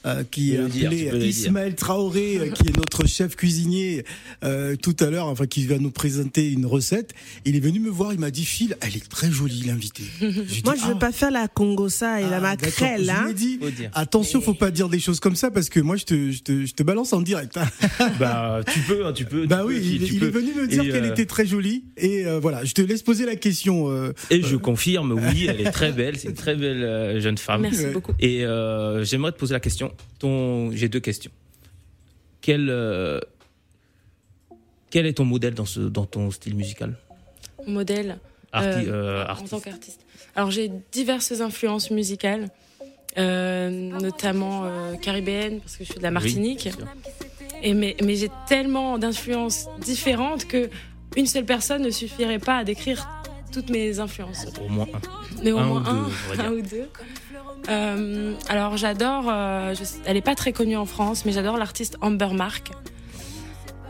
euh, 0.06 0.24
qui 0.32 0.54
est 0.56 0.60
appelé. 0.60 1.28
Ismaël 1.28 1.76
Traoré, 1.76 2.52
qui 2.56 2.70
est 2.70 2.78
notre 2.78 3.06
chef 3.06 3.36
cuisinier 3.36 4.06
euh, 4.46 4.78
tout 4.78 4.96
à 5.02 5.10
l'heure, 5.10 5.28
enfin 5.28 5.46
qui 5.48 5.66
va 5.68 5.78
nous 5.78 5.92
présenter 5.92 6.50
une 6.50 6.66
recette. 6.66 7.14
Il 7.44 7.58
est 7.58 7.60
venu 7.60 7.80
me 7.82 7.90
voir, 7.90 8.14
il 8.14 8.20
m'a 8.20 8.32
dit 8.32 8.46
Phil, 8.46 8.78
elle 8.80 8.96
est 8.96 9.10
très 9.10 9.30
jolie 9.30 9.64
l'invitée. 9.68 10.04
J'ai 10.22 10.62
Moi, 10.64 10.76
dit, 10.76 10.82
je 10.82 10.88
veux 10.88 10.94
Ah, 10.96 11.00
pas 11.00 11.12
faire 11.12 11.30
la 11.32 11.50
congossa 11.50 12.22
et 12.22 12.24
ah, 12.24 12.30
la 12.30 12.40
d'accord. 12.40 12.68
maquerelle. 12.68 13.04
Je 13.06 13.10
Hein. 13.12 13.24
lui 13.26 13.32
ai 13.32 13.34
dit. 13.34 13.60
Attention, 13.94 14.40
faut 14.40 14.54
pas 14.54 14.72
dire 14.72 14.88
des 14.88 15.00
choses 15.02 15.20
comme 15.20 15.36
ça 15.36 15.52
parce 15.52 15.68
que 15.68 15.82
moi 15.82 15.98
je 15.98 16.06
te, 16.06 16.32
je 16.32 16.40
te, 16.42 16.66
je 16.66 16.74
te 16.74 16.84
balance 16.84 17.12
en 17.12 17.22
direct. 17.22 17.58
hein. 17.58 17.68
Bah, 18.18 18.62
tu 18.72 18.80
peux, 18.80 19.06
hein, 19.06 19.12
tu 19.14 19.26
peux. 19.26 19.46
Bah 19.46 19.60
tu 19.64 19.68
oui, 19.68 19.76
peux, 19.76 19.86
il, 19.86 20.04
tu 20.08 20.14
il 20.14 20.20
peux. 20.22 20.28
est 20.28 20.32
venu 20.32 20.54
me 20.54 20.68
dire 20.68 20.84
qu'elle 20.84 21.04
euh, 21.04 21.12
était 21.12 21.26
très 21.26 21.46
jolie 21.50 21.84
et 21.98 22.26
euh, 22.26 22.40
voilà, 22.40 22.64
je 22.64 22.74
te 22.74 22.82
laisse 22.82 23.04
poser 23.04 23.26
la 23.26 23.36
question. 23.36 23.90
euh, 23.90 24.14
Et 24.30 24.42
je 24.42 24.56
confirme, 24.56 25.12
oui, 25.12 25.48
elle 25.50 25.60
est 25.62 25.72
très 25.72 25.92
belle. 25.92 26.18
C'est 26.18 26.30
une 26.30 26.34
très 26.36 26.56
belle 26.56 26.84
euh, 26.84 27.20
jeune 27.20 27.38
femme. 27.38 27.62
Merci 27.62 27.86
Ouais. 27.86 27.92
beaucoup. 27.92 28.14
Et 28.20 28.46
euh, 28.46 29.04
j'aimerais 29.04 29.32
te 29.34 29.38
poser 29.38 29.54
la 29.54 29.60
question. 29.60 29.92
Ton, 30.20 30.72
j'ai 30.72 30.88
deux 30.88 31.00
questions. 31.02 31.32
Quel, 32.42 32.70
euh, 32.70 33.20
quel 34.90 35.06
est 35.06 35.14
ton 35.14 35.26
modèle 35.26 35.54
dans 35.54 35.66
ce, 35.66 35.80
dans 35.82 36.06
ton 36.06 36.32
style 36.32 36.56
musical, 36.56 36.96
modèle 37.68 38.20
Arti- 38.52 38.88
Euh, 38.88 38.92
euh, 38.94 39.24
en 39.26 39.28
artiste 39.30 39.50
tant 39.52 39.60
qu'artiste. 39.60 40.00
Alors 40.36 40.50
j'ai 40.52 40.72
diverses 40.92 41.32
influences 41.42 41.92
musicales, 41.92 42.50
euh, 43.18 43.70
notamment 43.70 44.64
euh, 44.66 44.96
caribéennes, 44.96 45.60
parce 45.60 45.76
que 45.78 45.84
je 45.84 45.90
suis 45.92 46.00
de 46.00 46.04
la 46.04 46.12
Martinique. 46.12 46.70
Et 47.62 47.74
mais 47.74 47.96
mais 48.04 48.16
j'ai 48.16 48.30
tellement 48.48 48.98
d'influences 48.98 49.68
différentes 49.82 50.46
que 50.48 50.70
une 51.16 51.26
seule 51.26 51.46
personne 51.46 51.82
ne 51.82 51.90
suffirait 51.90 52.40
pas 52.40 52.58
à 52.58 52.64
décrire 52.64 53.08
toutes 53.52 53.70
mes 53.70 54.00
influences. 54.00 54.46
Au 54.64 54.70
moins 54.70 54.88
un. 54.94 55.00
Mais 55.44 55.52
au 55.52 55.58
Un 55.58 55.68
ou 55.68 55.80
moins 55.80 55.82
deux, 55.82 56.40
un, 56.42 56.52
ou 56.52 56.62
deux. 56.62 56.90
Euh, 57.70 58.34
alors 58.48 58.78
j'adore, 58.78 59.26
euh, 59.28 59.76
elle 60.06 60.18
est 60.18 60.22
pas 60.22 60.36
très 60.36 60.54
connue 60.54 60.78
en 60.78 60.86
France, 60.86 61.26
mais 61.26 61.32
j'adore 61.32 61.58
l'artiste 61.58 61.98
Amber 62.02 62.30
Mark, 62.34 62.72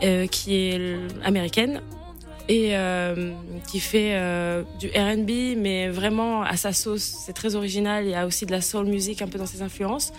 euh, 0.02 0.26
qui 0.26 0.54
est 0.54 0.96
américaine 1.24 1.80
et 2.48 2.76
euh, 2.76 3.32
qui 3.68 3.78
fait 3.78 4.14
euh, 4.14 4.64
du 4.80 4.88
R&B, 4.88 5.56
mais 5.56 5.88
vraiment 5.88 6.42
à 6.42 6.56
sa 6.56 6.72
sauce. 6.72 7.02
C'est 7.02 7.32
très 7.32 7.54
original. 7.54 8.04
Il 8.04 8.10
y 8.10 8.14
a 8.14 8.26
aussi 8.26 8.44
de 8.44 8.50
la 8.50 8.60
soul 8.60 8.86
music 8.86 9.22
un 9.22 9.28
peu 9.28 9.38
dans 9.38 9.46
ses 9.46 9.62
influences. 9.62 10.12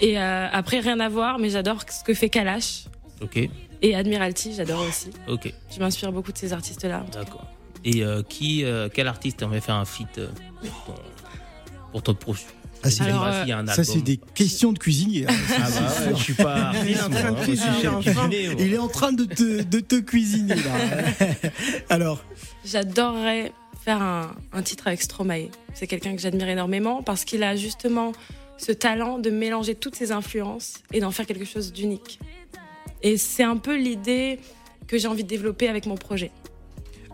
Et 0.00 0.18
euh, 0.18 0.48
après 0.52 0.80
rien 0.80 1.00
à 1.00 1.08
voir, 1.08 1.38
mais 1.38 1.48
j'adore 1.48 1.84
ce 1.88 2.04
que 2.04 2.12
fait 2.12 2.28
Kalash. 2.28 2.84
Ok, 3.22 3.48
Et 3.82 3.94
Admiralty, 3.94 4.54
j'adore 4.54 4.82
aussi. 4.88 5.10
ok, 5.28 5.52
Je 5.74 5.78
m'inspire 5.80 6.12
beaucoup 6.12 6.32
de 6.32 6.38
ces 6.38 6.52
artistes-là. 6.52 7.04
d'accord. 7.12 7.46
Et 7.84 8.04
euh, 8.04 8.22
qui, 8.22 8.64
euh, 8.64 8.88
quel 8.92 9.08
artiste 9.08 9.42
aimerait 9.42 9.60
faire 9.60 9.74
un 9.74 9.84
feat 9.84 10.18
euh, 10.18 10.28
pour 10.60 10.84
ton, 10.94 11.02
pour 11.92 12.02
ton 12.02 12.14
proche 12.14 12.44
Ah, 12.84 12.90
c'est- 12.90 13.02
Alors, 13.02 13.26
Ça, 13.74 13.82
c'est 13.84 14.02
des 14.02 14.18
questions 14.34 14.72
de 14.72 14.78
cuisinier. 14.78 15.26
hein. 15.28 15.32
Ah 15.56 15.68
bah 15.70 16.06
ouais, 16.06 16.14
je 16.16 16.22
suis 16.22 16.34
pas 16.34 16.72
Il 16.86 16.92
est 16.92 17.00
en 17.00 17.12
artiste, 17.12 17.18
train 17.18 17.30
de 17.32 17.36
moi, 17.36 17.86
hein. 17.86 17.90
Moi, 17.90 18.00
je 18.02 18.10
suis. 18.10 18.66
Il 18.66 18.74
est 18.74 18.78
en 18.78 18.88
train 18.88 19.12
de 19.12 19.24
te, 19.24 19.62
de 19.62 19.80
te 19.80 19.96
cuisiner, 20.00 20.54
là. 20.54 21.30
Alors, 21.90 22.24
J'adorerais 22.64 23.52
faire 23.84 24.00
un, 24.00 24.30
un 24.52 24.62
titre 24.62 24.86
avec 24.86 25.02
Stromae. 25.02 25.48
C'est 25.74 25.86
quelqu'un 25.88 26.14
que 26.14 26.20
j'admire 26.22 26.48
énormément 26.48 27.02
parce 27.02 27.24
qu'il 27.24 27.42
a 27.42 27.56
justement 27.56 28.12
ce 28.58 28.70
talent 28.72 29.18
de 29.18 29.30
mélanger 29.30 29.74
toutes 29.74 29.96
ses 29.96 30.12
influences 30.12 30.74
et 30.92 31.00
d'en 31.00 31.10
faire 31.10 31.26
quelque 31.26 31.44
chose 31.44 31.72
d'unique. 31.72 32.20
Et 33.02 33.16
c'est 33.16 33.42
un 33.42 33.56
peu 33.56 33.76
l'idée 33.76 34.38
que 34.86 34.98
j'ai 34.98 35.08
envie 35.08 35.24
de 35.24 35.28
développer 35.28 35.68
avec 35.68 35.86
mon 35.86 35.96
projet. 35.96 36.30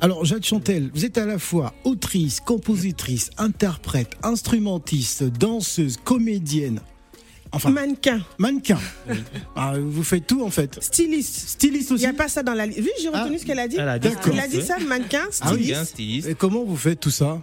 alors, 0.00 0.24
Jade 0.24 0.44
Chantel, 0.44 0.90
vous 0.94 1.04
êtes 1.04 1.18
à 1.18 1.26
la 1.26 1.38
fois 1.38 1.74
autrice, 1.84 2.40
compositrice, 2.40 3.30
interprète, 3.38 4.10
instrumentiste, 4.22 5.24
danseuse, 5.24 5.96
comédienne. 5.96 6.80
Enfin, 7.50 7.70
Mannequin, 7.70 8.20
mannequin. 8.36 8.78
Ah, 9.56 9.72
vous 9.78 10.04
faites 10.04 10.26
tout, 10.26 10.42
en 10.42 10.50
fait. 10.50 10.78
styliste. 10.82 11.48
Styliste 11.48 11.88
Il 11.90 11.94
aussi. 11.94 12.04
n'y 12.04 12.10
a 12.10 12.12
pas 12.12 12.28
ça 12.28 12.42
dans 12.42 12.52
la 12.52 12.66
liste. 12.66 12.80
Oui, 12.80 12.90
j'ai 13.00 13.08
retenu 13.08 13.36
Ah. 13.36 13.38
ce 13.38 13.46
qu'elle 13.46 13.58
a 13.58 13.66
dit. 13.68 13.76
Elle 13.78 13.88
a 13.88 13.98
dit 13.98 14.08
D'accord. 14.10 14.34
Il 14.34 14.40
a 14.40 14.46
dit 14.48 14.60
ça, 14.62 14.78
mannequin, 14.80 15.24
Ah 15.40 15.52
oui, 15.54 15.72
styliste. 15.84 16.28
Et 16.28 16.34
comment 16.34 16.62
vous 16.64 16.76
faites 16.76 17.00
tout 17.00 17.10
ça 17.10 17.40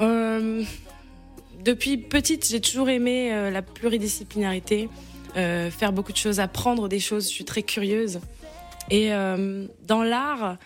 Euh, 0.00 0.62
depuis 1.64 1.96
petite, 1.96 2.46
j'ai 2.48 2.60
toujours 2.60 2.88
aimé 2.90 3.32
euh, 3.32 3.50
la 3.50 3.62
pluridisciplinarité, 3.62 4.84
euh, 4.84 4.88
faire 5.34 5.92
beaucoup 5.92 6.12
de 6.12 6.16
choses, 6.16 6.40
apprendre 6.40 6.88
des 6.88 7.00
choses. 7.00 7.24
Je 7.24 7.32
suis 7.34 7.44
très 7.44 7.62
curieuse. 7.62 8.20
Et 8.90 9.12
euh, 9.12 9.66
dans 9.86 10.02
l'art, 10.02 10.56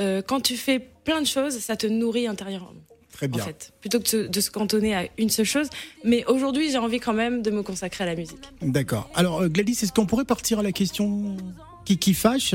euh, 0.00 0.22
quand 0.26 0.40
tu 0.40 0.56
fais 0.56 0.78
plein 0.78 1.20
de 1.20 1.26
choses, 1.26 1.58
ça 1.58 1.76
te 1.76 1.86
nourrit 1.86 2.26
intérieurement. 2.26 2.72
Très 3.12 3.26
En 3.26 3.30
bien. 3.30 3.44
fait, 3.44 3.72
plutôt 3.80 3.98
que 3.98 4.04
de, 4.04 4.08
se- 4.08 4.28
de 4.28 4.40
se 4.40 4.50
cantonner 4.50 4.94
à 4.94 5.06
une 5.18 5.28
seule 5.28 5.44
chose. 5.44 5.68
Mais 6.04 6.24
aujourd'hui, 6.26 6.70
j'ai 6.70 6.78
envie 6.78 7.00
quand 7.00 7.12
même 7.14 7.42
de 7.42 7.50
me 7.50 7.62
consacrer 7.62 8.04
à 8.04 8.06
la 8.06 8.14
musique. 8.14 8.44
D'accord. 8.62 9.10
Alors, 9.14 9.42
euh, 9.42 9.48
Gladys, 9.48 9.72
est-ce 9.82 9.92
qu'on 9.92 10.06
pourrait 10.06 10.24
partir 10.24 10.60
à 10.60 10.62
la 10.62 10.70
question 10.72 11.36
qui, 11.84 11.98
qui 11.98 12.14
fâche 12.14 12.54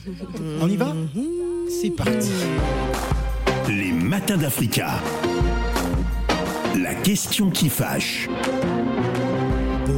On 0.60 0.68
y 0.68 0.76
va 0.76 0.94
C'est 1.80 1.90
parti. 1.90 2.28
Les 3.68 3.92
matins 3.92 4.36
d'Africa. 4.36 5.00
La 6.78 6.94
question 6.94 7.50
qui 7.50 7.68
fâche. 7.70 8.28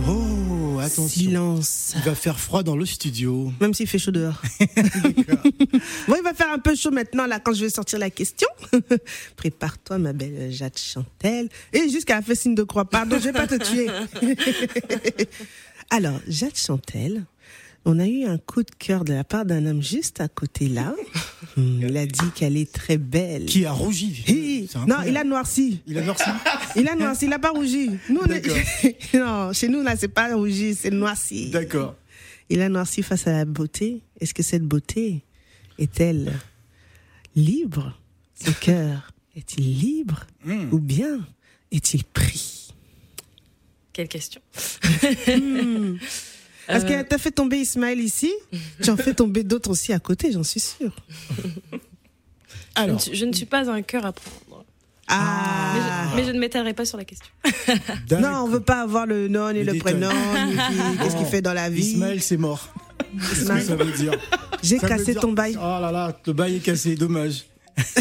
Oh, 0.09 0.78
attention. 0.81 1.09
Silence. 1.09 1.95
Il 1.97 2.02
va 2.02 2.14
faire 2.14 2.38
froid 2.38 2.62
dans 2.62 2.76
le 2.76 2.85
studio. 2.87 3.52
Même 3.61 3.75
s'il 3.75 3.87
fait 3.87 3.99
chaud 3.99 4.11
dehors. 4.11 4.40
bon, 4.61 6.14
il 6.16 6.23
va 6.25 6.35
faire 6.35 6.50
un 6.52 6.59
peu 6.59 6.75
chaud 6.75 6.90
maintenant, 6.90 7.26
là, 7.26 7.38
quand 7.38 7.52
je 7.52 7.64
vais 7.64 7.71
sortir 7.71 7.99
la 7.99 8.11
question. 8.11 8.49
Prépare-toi, 9.37 9.99
ma 9.99 10.12
belle 10.12 10.50
Jade 10.50 10.76
Chantel. 10.76 11.49
Et 11.73 11.88
jusqu'à 11.88 12.16
la 12.16 12.23
fait 12.23 12.35
signe 12.35 12.55
de 12.55 12.64
croix. 12.64 12.85
Pardon, 12.85 13.16
je 13.19 13.25
vais 13.25 13.33
pas 13.33 13.47
te 13.47 13.55
tuer. 13.57 13.87
Alors, 15.90 16.19
Jade 16.26 16.57
Chantel, 16.57 17.25
on 17.87 17.99
a 18.00 18.07
eu 18.07 18.25
un 18.25 18.37
coup 18.37 18.62
de 18.64 18.71
cœur 18.78 19.05
de 19.05 19.12
la 19.14 19.23
part 19.25 19.47
d'un 19.47 19.64
homme 19.64 19.81
juste 19.83 20.21
à 20.21 20.28
côté 20.28 20.69
là. 20.69 20.95
Hum, 21.57 21.81
Il 21.88 21.97
a 21.97 22.05
dit 22.05 22.31
qu'elle 22.35 22.57
est 22.57 22.71
très 22.71 22.99
belle. 22.99 23.47
Qui 23.47 23.64
a 23.64 23.73
rougi 23.73 24.69
Non, 24.87 24.97
il 25.07 25.16
a 25.16 25.25
noirci. 25.25 25.81
Il 25.87 25.97
a 25.97 26.02
noirci 26.02 26.25
Il 26.76 26.88
a 26.88 26.97
noirci, 26.97 27.26
il 27.26 27.33
a 27.33 27.38
pas 27.38 27.50
rougi. 27.50 27.90
Nous, 28.11 28.21
on 28.21 28.26
est... 28.31 29.14
non, 29.14 29.52
chez 29.52 29.69
nous, 29.69 29.83
là, 29.83 29.97
c'est 29.97 30.09
pas 30.09 30.35
rougi, 30.35 30.75
c'est 30.75 30.90
noirci. 30.90 31.50
D'accord. 31.50 31.95
Il 32.50 32.61
a 32.61 32.69
noirci 32.69 33.02
face 33.02 33.26
à 33.26 33.33
la 33.33 33.45
beauté. 33.45 34.02
Est-ce 34.21 34.35
que 34.35 34.43
cette 34.43 34.64
beauté 34.64 35.23
est-elle 35.78 36.33
libre? 37.35 37.99
Son 38.35 38.52
cœur 38.52 39.12
est-il 39.37 39.78
libre 39.78 40.26
Hmm. 40.45 40.69
ou 40.73 40.78
bien 40.78 41.21
est-il 41.73 42.05
pris? 42.05 42.69
Quelle 43.93 44.09
question 44.09 44.40
Parce 46.66 46.85
Euh, 46.85 46.88
que 46.88 47.02
t'as 47.08 47.18
fait 47.18 47.30
tomber 47.30 47.58
Ismaël 47.58 48.00
ici, 48.00 48.32
tu 48.82 48.90
en 48.90 48.96
fais 48.96 49.14
tomber 49.14 49.42
d'autres 49.44 49.70
aussi 49.70 49.92
à 49.92 49.99
côté, 49.99 50.32
j'en 50.32 50.42
suis 50.42 50.61
sûre. 50.61 50.94
je, 51.73 51.76
ne 51.76 51.80
Alors, 52.75 53.00
suis, 53.00 53.14
je 53.14 53.25
ne 53.25 53.32
suis 53.32 53.46
pas 53.46 53.70
un 53.70 53.82
cœur 53.82 54.04
à 54.06 54.12
prendre. 54.12 54.64
Ah, 55.08 55.73
Mais 55.75 55.80
je, 55.80 56.16
mais 56.16 56.25
je 56.26 56.30
ne 56.32 56.40
m'étalerai 56.40 56.75
pas 56.75 56.85
sur 56.85 56.99
la 56.99 57.04
question. 57.04 57.28
Non, 58.20 58.42
on 58.44 58.49
veut 58.49 58.58
pas 58.61 58.80
avoir 58.82 59.06
le 59.06 59.28
nom 59.28 59.52
ni 59.52 59.62
Les 59.62 59.73
le 59.75 59.78
prénom, 59.78 60.11
qui- 60.11 60.99
qu'est-ce 60.99 61.16
qu'il 61.16 61.26
fait 61.26 61.42
dans 61.42 61.52
la 61.52 61.70
vie. 61.70 61.82
Ismaël, 61.92 62.20
c'est 62.20 62.37
mort. 62.37 62.68
Qu'est-ce 62.99 63.30
que 63.35 63.40
Ismaël. 63.42 63.64
ça 63.64 63.76
veut 63.76 63.92
dire? 63.92 64.18
J'ai 64.64 64.78
cassé 64.78 65.12
dire- 65.12 65.20
ton 65.20 65.32
bail. 65.32 65.56
Oh 65.56 65.62
là 65.80 65.92
là, 65.92 66.18
le 66.26 66.32
bail 66.32 66.56
est 66.56 66.61
cassé, 66.61 66.96
dommage. 66.96 67.44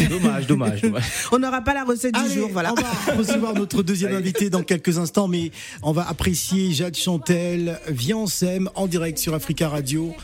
Dommage, 0.08 0.46
dommage, 0.46 0.80
dommage. 0.80 1.04
On 1.32 1.38
n'aura 1.38 1.60
pas 1.60 1.74
la 1.74 1.84
recette 1.84 2.14
du 2.14 2.20
Allez, 2.20 2.34
jour, 2.34 2.48
voilà. 2.50 2.72
On 2.72 2.80
va 2.80 3.14
recevoir 3.16 3.54
notre 3.54 3.82
deuxième 3.82 4.14
invité 4.14 4.48
dans 4.48 4.62
quelques 4.62 4.98
instants, 4.98 5.28
mais 5.28 5.50
on 5.82 5.92
va 5.92 6.08
apprécier 6.08 6.72
Jade 6.72 6.96
Chantel, 6.96 7.78
Viens 7.88 8.16
on 8.16 8.26
s'aime, 8.26 8.70
en 8.74 8.86
direct 8.86 9.18
sur 9.18 9.34
Africa 9.34 9.68
Radio, 9.68 10.14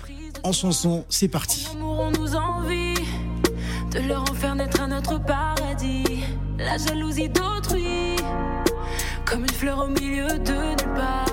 en 0.42 0.52
chanson, 0.52 1.04
c'est 1.09 1.28
parti. 1.28 1.66
On 1.80 2.11
nous 2.12 2.35
envie 2.35 2.94
de 3.90 4.00
leur 4.09 4.23
en 4.23 4.35
faire 4.35 4.54
naître 4.54 4.80
un 4.80 4.97
autre 4.97 5.23
paradis. 5.23 6.04
La 6.59 6.78
jalousie 6.78 7.28
d'autrui, 7.28 8.16
comme 9.25 9.42
une 9.42 9.50
fleur 9.50 9.85
au 9.85 9.88
milieu 9.88 10.28
de 10.28 10.52
nulle 10.52 10.94
part. 10.94 11.26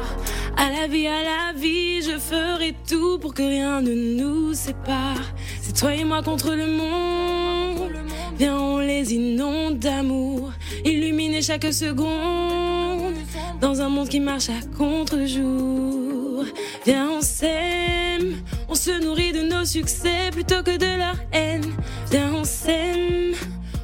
À 0.61 0.69
la 0.69 0.87
vie, 0.87 1.07
à 1.07 1.23
la 1.23 1.57
vie, 1.57 2.01
je 2.01 2.19
ferai 2.19 2.75
tout 2.85 3.17
pour 3.17 3.33
que 3.33 3.43
rien 3.43 3.79
ne 3.79 3.93
nous 3.93 4.53
sépare. 4.53 5.23
C'est 5.61 5.73
toi 5.73 5.95
et 5.95 6.03
moi 6.03 6.21
contre 6.21 6.53
le 6.53 6.67
monde. 6.67 7.93
Viens, 8.37 8.59
on 8.59 8.79
les 8.79 9.13
inonde 9.13 9.79
d'amour, 9.79 10.51
illuminer 10.83 11.41
chaque 11.41 11.71
seconde. 11.71 13.15
Dans 13.61 13.79
un 13.79 13.87
monde 13.87 14.09
qui 14.09 14.19
marche 14.19 14.49
à 14.49 14.77
contre-jour. 14.77 16.43
Viens, 16.85 17.09
on 17.09 17.21
s'aime, 17.21 18.43
on 18.67 18.75
se 18.75 19.01
nourrit 19.01 19.31
de 19.31 19.43
nos 19.43 19.63
succès 19.63 20.29
plutôt 20.29 20.61
que 20.61 20.75
de 20.75 20.97
leur 20.97 21.15
haine. 21.31 21.71
Viens, 22.11 22.33
on 22.33 22.43
s'aime, 22.43 23.33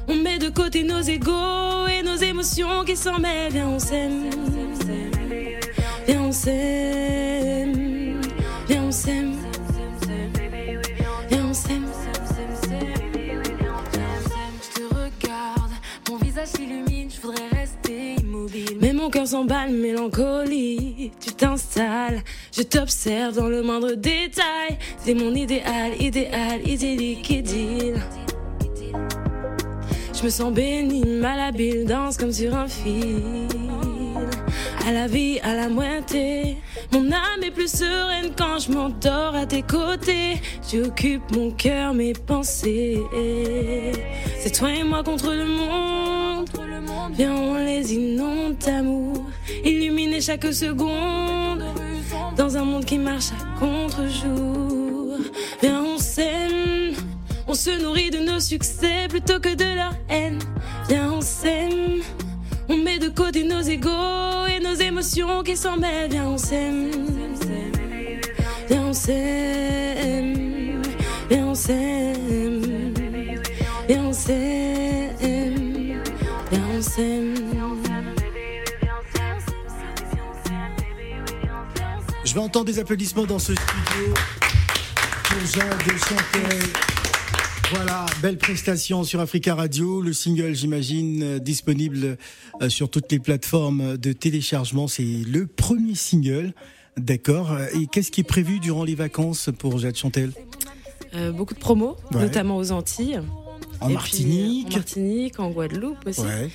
on 0.08 0.14
met 0.14 0.38
de 0.38 0.50
côté 0.50 0.82
nos 0.82 1.00
égaux 1.00 1.86
et 1.88 2.02
nos 2.02 2.16
émotions 2.16 2.84
qui 2.84 2.96
s'en 2.96 3.18
mêlent. 3.18 3.52
Viens, 3.52 3.68
on 3.68 3.78
s'aime, 3.78 4.28
s'aime, 6.36 8.20
viens, 8.68 8.84
on 8.84 8.92
s'aime, 8.92 9.32
viens, 11.30 11.46
on 11.48 11.54
s'aime. 11.54 11.86
Je 14.62 14.80
te 14.80 14.82
regarde, 14.94 15.72
mon 16.10 16.16
visage 16.18 16.48
s'illumine, 16.48 17.10
je 17.10 17.20
voudrais 17.20 17.48
rester 17.48 18.16
immobile. 18.20 18.76
Mais 18.80 18.92
mon 18.92 19.08
cœur 19.08 19.26
s'emballe, 19.26 19.72
mélancolie. 19.72 21.10
Tu 21.20 21.32
t'installes, 21.32 22.22
je 22.52 22.62
t'observe 22.62 23.36
dans 23.36 23.48
le 23.48 23.62
moindre 23.62 23.92
détail. 23.92 24.76
C'est 24.98 25.14
mon 25.14 25.34
idéal, 25.34 25.92
idéal, 25.98 26.60
idyllique, 26.68 27.30
idylle. 27.30 28.02
Je 30.12 30.22
me 30.22 30.28
sens 30.28 30.52
bénie, 30.52 31.04
malhabile, 31.04 31.86
danse 31.86 32.18
comme 32.18 32.32
sur 32.32 32.54
un 32.54 32.68
fil. 32.68 33.46
À 34.86 34.92
la 34.92 35.06
vie, 35.06 35.40
à 35.40 35.54
la 35.54 35.68
moitié. 35.68 36.58
Mon 36.92 37.10
âme 37.10 37.42
est 37.42 37.50
plus 37.50 37.70
sereine 37.70 38.32
quand 38.36 38.58
je 38.58 38.70
m'endors 38.70 39.34
à 39.34 39.46
tes 39.46 39.62
côtés. 39.62 40.40
Tu 40.68 40.82
occupes 40.82 41.34
mon 41.34 41.50
cœur, 41.50 41.92
mes 41.94 42.12
pensées. 42.12 43.00
C'est 44.38 44.52
toi 44.52 44.70
et 44.70 44.84
moi 44.84 45.02
contre 45.02 45.32
le 45.32 45.46
monde. 45.46 46.48
Viens, 47.12 47.34
on 47.34 47.54
les 47.54 47.94
inonde 47.94 48.58
d'amour. 48.58 49.24
Illuminer 49.64 50.20
chaque 50.20 50.52
seconde. 50.52 51.64
Dans 52.36 52.56
un 52.56 52.64
monde 52.64 52.84
qui 52.84 52.98
marche 52.98 53.30
à 53.32 53.58
contre-jour. 53.58 55.18
Viens, 55.62 55.82
on 55.82 55.98
s'aime. 55.98 56.94
On 57.48 57.54
se 57.54 57.70
nourrit 57.82 58.10
de 58.10 58.18
nos 58.18 58.40
succès 58.40 59.06
plutôt 59.08 59.40
que 59.40 59.54
de 59.54 59.76
leur 59.76 59.94
haine. 60.08 60.38
Viens, 60.88 61.12
on 61.12 61.20
s'aime. 61.20 62.02
On 62.68 62.76
met 62.76 62.98
de 62.98 63.08
côté 63.08 63.44
nos 63.44 63.60
égaux 63.60 64.46
et 64.46 64.60
nos 64.60 64.74
émotions 64.74 65.42
qui 65.42 65.56
s'en 65.56 65.76
mêlent. 65.76 66.10
Viens, 66.10 66.26
on 66.26 66.38
s'aime. 66.38 66.90
Viens, 68.68 68.86
on 68.86 68.92
s'aime. 68.92 70.82
Viens, 71.30 71.46
on 71.46 71.54
s'aime. 71.54 72.94
Viens, 73.88 74.04
on 74.04 74.12
s'aime. 74.12 75.52
Viens, 76.50 76.62
on 76.76 76.82
s'aime. 76.82 77.34
Je 82.24 82.34
vais 82.34 82.40
des 82.64 82.78
applaudissements 82.78 83.24
dans 83.24 83.38
ce 83.38 83.54
studio 83.54 84.14
pour 85.24 85.40
Jade 85.46 85.98
Chantel. 85.98 87.05
Voilà, 87.72 88.06
belle 88.22 88.38
prestation 88.38 89.02
sur 89.02 89.20
Africa 89.20 89.54
Radio. 89.54 90.00
Le 90.00 90.12
single, 90.12 90.54
j'imagine, 90.54 91.22
euh, 91.22 91.38
disponible 91.38 92.16
euh, 92.62 92.68
sur 92.68 92.88
toutes 92.88 93.10
les 93.10 93.18
plateformes 93.18 93.96
de 93.96 94.12
téléchargement. 94.12 94.86
C'est 94.86 95.02
le 95.02 95.46
premier 95.46 95.94
single. 95.96 96.52
D'accord. 96.96 97.56
Et 97.74 97.86
qu'est-ce 97.88 98.10
qui 98.10 98.20
est 98.20 98.24
prévu 98.24 98.60
durant 98.60 98.84
les 98.84 98.94
vacances 98.94 99.50
pour 99.58 99.78
Jade 99.78 99.96
Chantel? 99.96 100.32
Euh, 101.14 101.32
beaucoup 101.32 101.54
de 101.54 101.58
promos, 101.58 101.96
Ouais. 102.14 102.20
notamment 102.22 102.56
aux 102.56 102.70
Antilles. 102.72 103.20
En 103.80 103.86
Et 103.88 103.94
puis, 103.94 103.94
Martinique 103.94 104.66
euh, 104.68 104.70
en 104.72 104.76
Martinique, 104.76 105.40
en 105.40 105.50
Guadeloupe 105.50 106.06
aussi. 106.06 106.20
Ouais. 106.20 106.48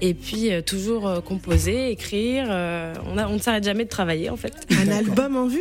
Et 0.00 0.14
puis 0.14 0.52
euh, 0.52 0.62
toujours 0.62 1.06
euh, 1.08 1.20
composer, 1.20 1.90
écrire. 1.90 2.46
euh, 2.48 2.94
on, 3.06 3.18
a- 3.18 3.26
on 3.28 3.34
ne 3.34 3.38
s'arrête 3.38 3.64
jamais 3.64 3.84
de 3.84 3.90
travailler 3.90 4.30
en 4.30 4.36
fait. 4.36 4.54
Un 4.70 4.88
album 4.88 5.36
en 5.36 5.48
vue? 5.48 5.60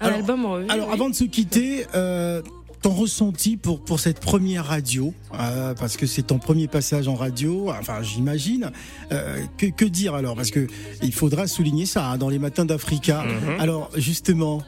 Un 0.00 0.06
Alors- 0.06 0.18
album 0.18 0.44
en 0.44 0.58
vue, 0.58 0.66
Alors, 0.68 0.88
oui. 0.88 0.92
avant 0.94 1.08
de 1.08 1.14
se 1.14 1.24
quitter, 1.24 1.86
euh, 1.94 2.42
ton 2.84 2.92
ressenti 2.92 3.56
pour, 3.56 3.80
pour 3.80 3.98
cette 3.98 4.20
première 4.20 4.66
radio, 4.66 5.14
euh, 5.32 5.72
parce 5.72 5.96
que 5.96 6.04
c'est 6.04 6.20
ton 6.24 6.38
premier 6.38 6.68
passage 6.68 7.08
en 7.08 7.14
radio, 7.14 7.70
enfin 7.70 8.02
j'imagine. 8.02 8.70
Euh, 9.10 9.40
que, 9.56 9.66
que 9.66 9.86
dire 9.86 10.14
alors? 10.14 10.36
Parce 10.36 10.50
que 10.50 10.66
il 11.00 11.14
faudra 11.14 11.46
souligner 11.46 11.86
ça 11.86 12.04
hein, 12.10 12.18
dans 12.18 12.28
les 12.28 12.38
matins 12.38 12.66
d'Africa. 12.66 13.24
Mhm. 13.24 13.58
Alors 13.58 13.90
justement, 13.96 14.62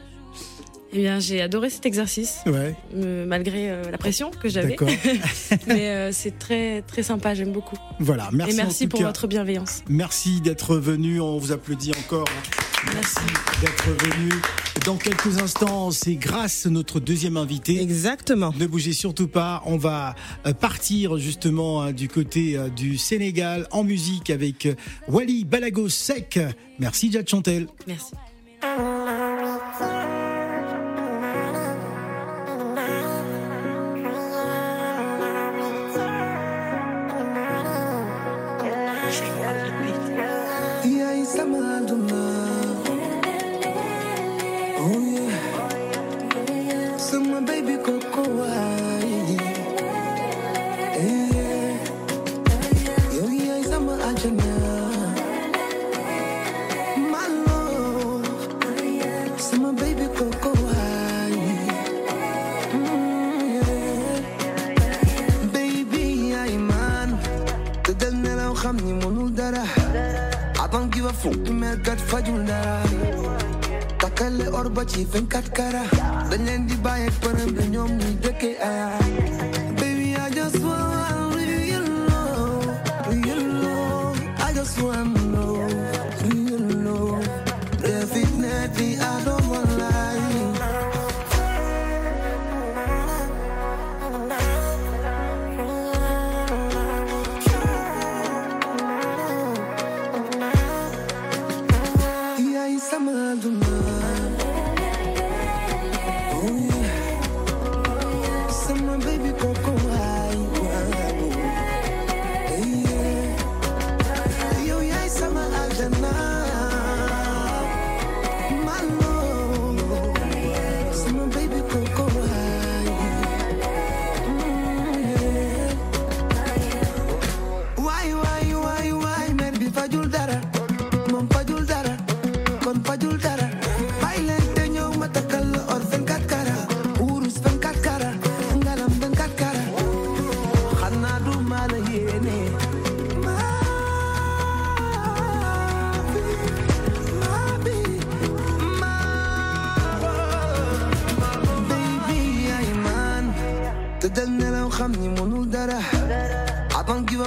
Eh 0.93 0.97
bien, 0.97 1.19
j'ai 1.19 1.43
adoré 1.43 1.69
cet 1.69 1.85
exercice, 1.85 2.39
ouais, 2.47 2.75
euh, 2.95 3.27
malgré 3.27 3.69
euh, 3.69 3.83
la 3.91 3.99
pression 3.99 4.31
que 4.31 4.49
j'avais. 4.49 4.69
d'accord. 4.69 4.89
Mais 5.67 5.89
euh, 5.89 6.11
c'est 6.11 6.39
très 6.39 6.81
très 6.81 7.03
sympa, 7.03 7.35
j'aime 7.35 7.51
beaucoup. 7.51 7.77
Voilà, 7.99 8.29
merci. 8.33 8.53
Et 8.53 8.57
merci 8.57 8.83
en 8.83 8.85
tout 8.85 8.89
pour 8.89 8.99
cas. 9.01 9.05
votre 9.05 9.27
bienveillance. 9.27 9.83
Merci 9.89 10.41
d'être 10.41 10.77
venu. 10.77 11.21
On 11.21 11.37
vous 11.37 11.51
applaudit 11.51 11.91
encore. 11.91 12.25
Merci 12.95 13.19
d'être 13.61 13.89
venu. 14.05 14.31
Dans 14.85 14.97
quelques 14.97 15.37
instants, 15.41 15.91
c'est 15.91 16.15
grâce 16.15 16.65
à 16.65 16.69
notre 16.69 16.99
deuxième 16.99 17.37
invité. 17.37 17.81
Exactement. 17.81 18.53
Ne 18.57 18.67
bougez 18.67 18.93
surtout 18.93 19.27
pas, 19.27 19.61
on 19.65 19.77
va 19.77 20.15
euh, 20.45 20.53
partir 20.53 21.17
justement 21.17 21.81
hein, 21.81 21.91
du 21.91 22.07
côté 22.07 22.57
euh, 22.57 22.69
du 22.69 22.97
Sénégal 22.97 23.67
en 23.71 23.83
musique 23.83 24.29
avec 24.29 24.65
euh, 24.65 24.75
Wally 25.07 25.45
Balago 25.45 25.89
Sec. 25.89 26.39
Merci 26.79 27.11
Jad 27.11 27.27
Chantel. 27.27 27.67
Merci. 27.87 28.13
even 74.97 75.29
kat 75.29 75.45
kara. 75.53 75.85
Beneen 76.29 76.65
di 76.65 76.76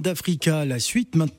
d'Africa, 0.00 0.64
la 0.64 0.78
suite 0.78 1.14
maintenant. 1.14 1.28